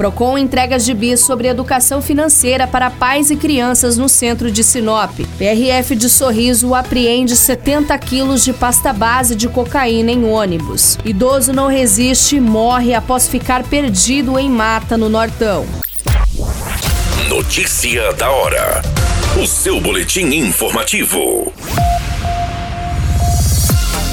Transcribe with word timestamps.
Procon 0.00 0.38
entrega 0.38 0.78
gibis 0.78 1.20
sobre 1.20 1.46
educação 1.46 2.00
financeira 2.00 2.66
para 2.66 2.88
pais 2.88 3.30
e 3.30 3.36
crianças 3.36 3.98
no 3.98 4.08
centro 4.08 4.50
de 4.50 4.64
Sinop. 4.64 5.10
PRF 5.36 5.94
de 5.94 6.08
Sorriso 6.08 6.74
apreende 6.74 7.36
70 7.36 7.98
quilos 7.98 8.42
de 8.42 8.54
pasta 8.54 8.94
base 8.94 9.36
de 9.36 9.46
cocaína 9.46 10.10
em 10.10 10.24
ônibus. 10.24 10.96
Idoso 11.04 11.52
não 11.52 11.66
resiste 11.66 12.36
e 12.36 12.40
morre 12.40 12.94
após 12.94 13.28
ficar 13.28 13.62
perdido 13.64 14.38
em 14.38 14.48
mata 14.48 14.96
no 14.96 15.10
Nortão. 15.10 15.66
Notícia 17.28 18.10
da 18.14 18.30
hora. 18.30 18.80
O 19.36 19.46
seu 19.46 19.78
boletim 19.82 20.28
informativo. 20.34 21.52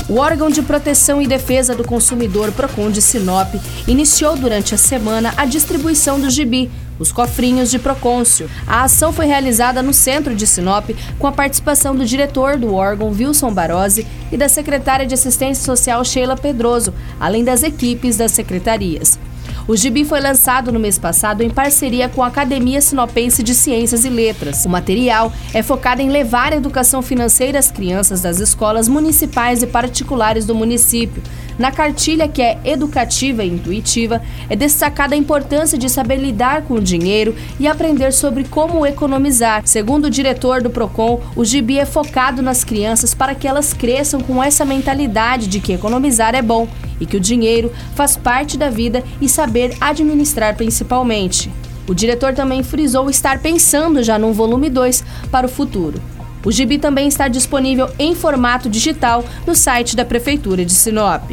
O 0.10 0.20
órgão 0.20 0.50
de 0.50 0.62
proteção 0.62 1.22
e 1.22 1.28
defesa 1.28 1.76
do 1.76 1.84
consumidor 1.84 2.54
Procon 2.54 2.90
de 2.90 3.02
Sinop 3.02 3.54
iniciou 3.86 4.38
durante 4.38 4.74
a 4.74 4.78
semana 4.78 5.34
a 5.36 5.44
distribuição 5.44 6.18
do 6.18 6.30
gibi, 6.30 6.72
os 6.98 7.12
cofrinhos 7.12 7.70
de 7.70 7.78
Procôncio. 7.78 8.50
A 8.66 8.84
ação 8.84 9.12
foi 9.12 9.26
realizada 9.26 9.84
no 9.84 9.94
centro 9.94 10.34
de 10.34 10.48
Sinop 10.48 10.92
com 11.20 11.28
a 11.28 11.32
participação 11.34 11.94
do 11.94 12.06
diretor 12.06 12.58
do 12.58 12.74
órgão 12.74 13.10
Wilson 13.10 13.52
Barose 13.52 14.08
e 14.32 14.38
da 14.38 14.48
secretária 14.48 15.06
de 15.06 15.14
Assistência 15.14 15.66
Social 15.66 16.06
Sheila 16.06 16.38
Pedroso, 16.38 16.94
além 17.20 17.44
das 17.44 17.62
equipes 17.62 18.16
das 18.16 18.32
secretarias. 18.32 19.20
O 19.68 19.76
gibi 19.76 20.06
foi 20.06 20.22
lançado 20.22 20.72
no 20.72 20.80
mês 20.80 20.98
passado 20.98 21.42
em 21.42 21.50
parceria 21.50 22.08
com 22.08 22.24
a 22.24 22.28
Academia 22.28 22.80
Sinopense 22.80 23.44
de 23.44 23.54
Ciências 23.54 24.06
e 24.06 24.10
Letras. 24.10 24.64
O 24.64 24.70
material 24.70 25.30
é 25.54 25.62
focado 25.62 26.02
em 26.02 26.10
levar 26.10 26.54
a 26.54 26.56
educação 26.56 27.02
financeira 27.02 27.60
às 27.60 27.70
crianças 27.70 28.22
das 28.22 28.40
escolas 28.40 28.88
municipais 28.88 29.62
e 29.62 29.68
particulares 29.68 30.46
do 30.46 30.56
município. 30.56 31.22
Na 31.60 31.70
cartilha, 31.70 32.30
que 32.30 32.42
é 32.42 32.58
educativa 32.64 33.44
e 33.44 33.50
intuitiva, 33.50 34.22
é 34.50 34.56
destacada 34.56 35.16
a 35.16 35.18
importância 35.18 35.78
de 35.78 35.90
saber 35.90 36.16
lidar 36.16 36.62
com 36.62 36.76
o 36.76 36.82
dinheiro 36.82 37.36
e 37.60 37.68
aprender 37.68 38.14
sobre 38.14 38.46
como 38.46 38.86
economizar. 38.86 39.64
Segundo 39.66 40.06
o 40.06 40.10
diretor 40.10 40.62
do 40.62 40.70
Procon, 40.70 41.20
o 41.36 41.44
gibi 41.44 41.78
é 41.78 41.86
focado 41.86 42.42
nas 42.42 42.64
crianças 42.64 43.14
para 43.14 43.36
que 43.36 43.46
elas 43.46 43.74
cresçam 43.74 44.22
com 44.22 44.42
essa 44.42 44.64
mentalidade 44.64 45.48
de 45.48 45.60
que 45.60 45.74
economizar 45.74 46.36
é 46.36 46.42
bom 46.42 46.70
e 47.00 47.06
que 47.06 47.18
o 47.18 47.20
dinheiro 47.20 47.72
faz 47.96 48.16
parte 48.18 48.58
da 48.58 48.70
vida 48.70 49.04
e 49.22 49.30
saber 49.30 49.76
administrar 49.80 50.56
principalmente. 50.56 51.52
O 51.88 51.94
diretor 51.94 52.34
também 52.34 52.64
frisou 52.64 53.10
estar 53.10 53.40
pensando 53.40 54.04
já 54.04 54.20
num 54.20 54.34
volume 54.34 54.70
2 54.70 55.04
para 55.32 55.46
o 55.46 55.50
futuro. 55.50 56.02
O 56.46 56.52
gibi 56.52 56.78
também 56.78 57.08
está 57.08 57.28
disponível 57.28 57.90
em 57.98 58.14
formato 58.14 58.70
digital 58.70 59.24
no 59.46 59.56
site 59.56 59.96
da 59.96 60.06
Prefeitura 60.06 60.66
de 60.66 60.74
Sinop. 60.74 61.32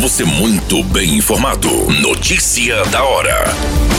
Você 0.00 0.24
muito 0.24 0.82
bem 0.84 1.16
informado. 1.16 1.68
Notícia 2.00 2.82
da 2.86 3.04
hora 3.04 3.89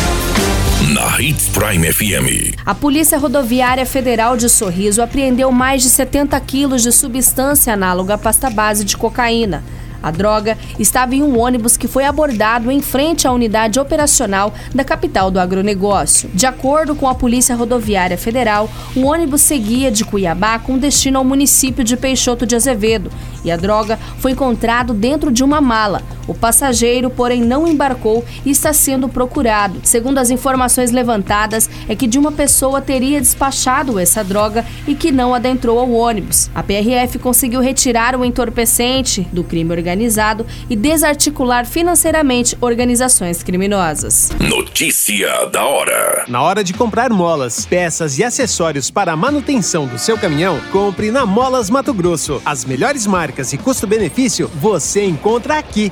na 0.89 1.21
Hits 1.21 1.47
Prime 1.49 1.93
FM. 1.93 2.57
A 2.65 2.73
Polícia 2.73 3.17
Rodoviária 3.17 3.85
Federal 3.85 4.35
de 4.35 4.49
Sorriso 4.49 5.01
apreendeu 5.01 5.51
mais 5.51 5.83
de 5.83 5.89
70 5.89 6.39
quilos 6.41 6.81
de 6.81 6.91
substância 6.91 7.73
análoga 7.73 8.15
à 8.15 8.17
pasta 8.17 8.49
base 8.49 8.83
de 8.83 8.97
cocaína. 8.97 9.63
A 10.01 10.09
droga 10.09 10.57
estava 10.79 11.13
em 11.13 11.21
um 11.21 11.39
ônibus 11.39 11.77
que 11.77 11.87
foi 11.87 12.05
abordado 12.05 12.71
em 12.71 12.81
frente 12.81 13.27
à 13.27 13.31
unidade 13.31 13.79
operacional 13.79 14.53
da 14.73 14.83
capital 14.83 15.29
do 15.29 15.39
agronegócio. 15.39 16.29
De 16.33 16.47
acordo 16.47 16.95
com 16.95 17.07
a 17.07 17.13
Polícia 17.13 17.55
Rodoviária 17.55 18.17
Federal, 18.17 18.67
o 18.95 19.05
ônibus 19.05 19.41
seguia 19.41 19.91
de 19.91 20.03
Cuiabá 20.03 20.57
com 20.57 20.77
destino 20.77 21.19
ao 21.19 21.23
município 21.23 21.83
de 21.83 21.95
Peixoto 21.95 22.47
de 22.47 22.55
Azevedo 22.55 23.11
e 23.43 23.51
a 23.51 23.57
droga 23.57 23.99
foi 24.17 24.31
encontrado 24.31 24.93
dentro 24.93 25.31
de 25.31 25.43
uma 25.43 25.61
mala. 25.61 26.01
O 26.31 26.33
passageiro, 26.33 27.09
porém, 27.09 27.41
não 27.41 27.67
embarcou 27.67 28.23
e 28.45 28.51
está 28.51 28.71
sendo 28.71 29.09
procurado. 29.09 29.81
Segundo 29.83 30.17
as 30.17 30.29
informações 30.29 30.89
levantadas, 30.89 31.69
é 31.89 31.95
que 31.95 32.07
de 32.07 32.17
uma 32.17 32.31
pessoa 32.31 32.79
teria 32.79 33.19
despachado 33.19 33.99
essa 33.99 34.23
droga 34.23 34.65
e 34.87 34.95
que 34.95 35.11
não 35.11 35.35
adentrou 35.35 35.77
ao 35.77 35.91
ônibus. 35.91 36.49
A 36.55 36.63
PRF 36.63 37.19
conseguiu 37.19 37.59
retirar 37.59 38.15
o 38.15 38.23
entorpecente 38.23 39.27
do 39.33 39.43
crime 39.43 39.73
organizado 39.73 40.45
e 40.69 40.75
desarticular 40.75 41.65
financeiramente 41.65 42.57
organizações 42.61 43.43
criminosas. 43.43 44.31
Notícia 44.39 45.47
da 45.47 45.65
hora. 45.65 46.23
Na 46.29 46.41
hora 46.41 46.63
de 46.63 46.73
comprar 46.73 47.09
molas, 47.09 47.65
peças 47.65 48.17
e 48.17 48.23
acessórios 48.23 48.89
para 48.89 49.11
a 49.11 49.17
manutenção 49.17 49.85
do 49.85 49.99
seu 49.99 50.17
caminhão, 50.17 50.61
compre 50.71 51.11
na 51.11 51.25
Molas 51.25 51.69
Mato 51.69 51.93
Grosso. 51.93 52.41
As 52.45 52.63
melhores 52.63 53.05
marcas 53.05 53.51
e 53.51 53.57
custo-benefício 53.57 54.49
você 54.55 55.03
encontra 55.03 55.57
aqui. 55.57 55.91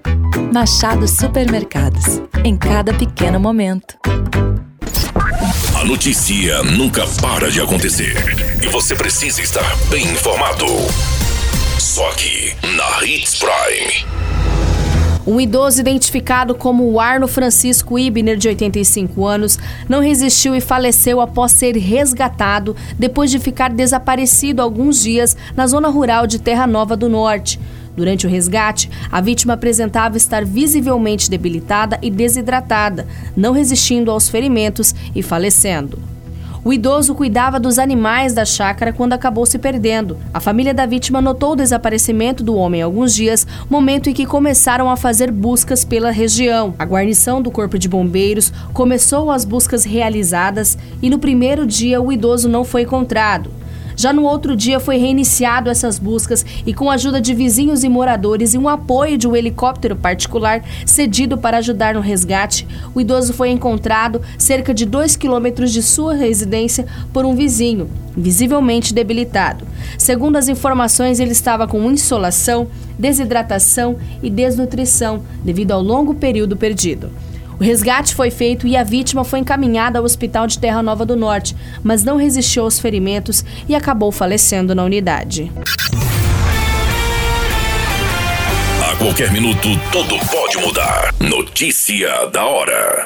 Machado 0.51 1.07
Supermercados. 1.07 2.21
Em 2.43 2.57
cada 2.57 2.93
pequeno 2.93 3.39
momento. 3.39 3.95
A 5.79 5.85
notícia 5.85 6.61
nunca 6.63 7.07
para 7.21 7.49
de 7.49 7.61
acontecer. 7.61 8.17
E 8.61 8.67
você 8.67 8.93
precisa 8.93 9.41
estar 9.41 9.77
bem 9.89 10.03
informado. 10.03 10.65
Só 11.79 12.05
aqui, 12.09 12.53
na 12.75 13.05
Hits 13.05 13.39
Prime. 13.39 14.05
Um 15.25 15.39
idoso 15.39 15.79
identificado 15.79 16.53
como 16.53 16.99
Arno 16.99 17.29
Francisco 17.29 17.97
Ibner, 17.97 18.35
de 18.35 18.49
85 18.49 19.25
anos, 19.25 19.57
não 19.87 20.01
resistiu 20.01 20.53
e 20.53 20.59
faleceu 20.59 21.21
após 21.21 21.53
ser 21.53 21.77
resgatado 21.77 22.75
depois 22.99 23.31
de 23.31 23.39
ficar 23.39 23.69
desaparecido 23.69 24.61
alguns 24.61 25.01
dias 25.01 25.37
na 25.55 25.65
zona 25.65 25.87
rural 25.87 26.27
de 26.27 26.39
Terra 26.39 26.67
Nova 26.67 26.97
do 26.97 27.07
Norte. 27.07 27.57
Durante 27.95 28.25
o 28.25 28.29
resgate, 28.29 28.89
a 29.11 29.19
vítima 29.21 29.53
apresentava 29.53 30.17
estar 30.17 30.45
visivelmente 30.45 31.29
debilitada 31.29 31.99
e 32.01 32.09
desidratada, 32.09 33.07
não 33.35 33.53
resistindo 33.53 34.11
aos 34.11 34.29
ferimentos 34.29 34.95
e 35.13 35.21
falecendo. 35.21 36.11
O 36.63 36.71
idoso 36.71 37.15
cuidava 37.15 37.59
dos 37.59 37.79
animais 37.79 38.33
da 38.33 38.45
chácara 38.45 38.93
quando 38.93 39.13
acabou 39.13 39.47
se 39.47 39.57
perdendo. 39.57 40.15
A 40.31 40.39
família 40.39 40.75
da 40.75 40.85
vítima 40.85 41.19
notou 41.19 41.53
o 41.53 41.55
desaparecimento 41.55 42.43
do 42.43 42.55
homem 42.55 42.83
há 42.83 42.85
alguns 42.85 43.15
dias, 43.15 43.47
momento 43.67 44.11
em 44.11 44.13
que 44.13 44.27
começaram 44.27 44.87
a 44.87 44.95
fazer 44.95 45.31
buscas 45.31 45.83
pela 45.83 46.11
região. 46.11 46.75
A 46.77 46.85
guarnição 46.85 47.41
do 47.41 47.49
Corpo 47.49 47.79
de 47.79 47.89
Bombeiros 47.89 48.53
começou 48.73 49.31
as 49.31 49.43
buscas 49.43 49.83
realizadas 49.83 50.77
e 51.01 51.09
no 51.09 51.17
primeiro 51.17 51.65
dia 51.65 51.99
o 51.99 52.11
idoso 52.11 52.47
não 52.47 52.63
foi 52.63 52.83
encontrado. 52.83 53.60
Já 53.95 54.13
no 54.13 54.23
outro 54.23 54.55
dia 54.55 54.79
foi 54.79 54.97
reiniciado 54.97 55.69
essas 55.69 55.99
buscas 55.99 56.45
e 56.65 56.73
com 56.73 56.89
a 56.89 56.95
ajuda 56.95 57.21
de 57.21 57.33
vizinhos 57.33 57.83
e 57.83 57.89
moradores 57.89 58.53
e 58.53 58.57
um 58.57 58.69
apoio 58.69 59.17
de 59.17 59.27
um 59.27 59.35
helicóptero 59.35 59.95
particular 59.95 60.63
cedido 60.85 61.37
para 61.37 61.57
ajudar 61.57 61.95
no 61.95 62.01
resgate, 62.01 62.67
o 62.93 63.01
idoso 63.01 63.33
foi 63.33 63.49
encontrado 63.49 64.21
cerca 64.37 64.73
de 64.73 64.85
2 64.85 65.15
quilômetros 65.15 65.71
de 65.71 65.81
sua 65.81 66.13
residência 66.13 66.85
por 67.13 67.25
um 67.25 67.35
vizinho, 67.35 67.89
visivelmente 68.15 68.93
debilitado. 68.93 69.65
Segundo 69.97 70.37
as 70.37 70.47
informações, 70.47 71.19
ele 71.19 71.31
estava 71.31 71.67
com 71.67 71.91
insolação, 71.91 72.67
desidratação 72.97 73.97
e 74.21 74.29
desnutrição 74.29 75.21
devido 75.43 75.71
ao 75.71 75.81
longo 75.81 76.13
período 76.13 76.55
perdido. 76.55 77.09
O 77.61 77.63
resgate 77.63 78.15
foi 78.15 78.31
feito 78.31 78.65
e 78.65 78.75
a 78.75 78.83
vítima 78.83 79.23
foi 79.23 79.37
encaminhada 79.37 79.99
ao 79.99 80.03
hospital 80.03 80.47
de 80.47 80.57
Terra 80.57 80.81
Nova 80.81 81.05
do 81.05 81.15
Norte, 81.15 81.55
mas 81.83 82.03
não 82.03 82.17
resistiu 82.17 82.63
aos 82.63 82.79
ferimentos 82.79 83.45
e 83.69 83.75
acabou 83.75 84.11
falecendo 84.11 84.73
na 84.73 84.83
unidade. 84.83 85.51
A 88.83 88.95
qualquer 88.95 89.31
minuto, 89.31 89.67
tudo 89.91 90.17
pode 90.31 90.57
mudar. 90.57 91.13
Notícia 91.19 92.25
da 92.33 92.43
hora. 92.47 93.05